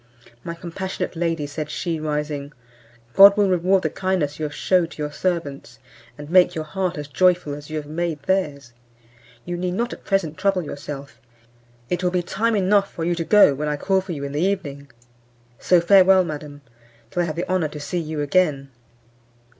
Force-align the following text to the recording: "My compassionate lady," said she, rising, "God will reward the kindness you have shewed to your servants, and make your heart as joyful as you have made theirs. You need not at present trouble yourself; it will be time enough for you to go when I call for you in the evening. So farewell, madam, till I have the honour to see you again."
"My 0.43 0.55
compassionate 0.55 1.15
lady," 1.15 1.45
said 1.45 1.69
she, 1.69 1.99
rising, 1.99 2.53
"God 3.13 3.37
will 3.37 3.47
reward 3.49 3.83
the 3.83 3.89
kindness 3.91 4.39
you 4.39 4.45
have 4.45 4.53
shewed 4.55 4.89
to 4.89 4.97
your 5.03 5.11
servants, 5.11 5.77
and 6.17 6.27
make 6.27 6.55
your 6.55 6.63
heart 6.63 6.97
as 6.97 7.07
joyful 7.07 7.53
as 7.53 7.69
you 7.69 7.77
have 7.77 7.85
made 7.85 8.23
theirs. 8.23 8.73
You 9.45 9.55
need 9.57 9.75
not 9.75 9.93
at 9.93 10.03
present 10.03 10.39
trouble 10.39 10.63
yourself; 10.63 11.19
it 11.87 12.03
will 12.03 12.09
be 12.09 12.23
time 12.23 12.55
enough 12.55 12.91
for 12.91 13.03
you 13.05 13.13
to 13.13 13.23
go 13.23 13.53
when 13.53 13.67
I 13.67 13.77
call 13.77 14.01
for 14.01 14.13
you 14.13 14.23
in 14.23 14.31
the 14.31 14.41
evening. 14.41 14.89
So 15.59 15.79
farewell, 15.79 16.23
madam, 16.23 16.61
till 17.11 17.21
I 17.21 17.25
have 17.27 17.35
the 17.35 17.47
honour 17.47 17.67
to 17.67 17.79
see 17.79 17.99
you 17.99 18.21
again." 18.21 18.71